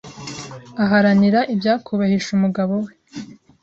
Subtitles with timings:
[0.83, 2.91] Aharanira ibyakubahisha umugabo we.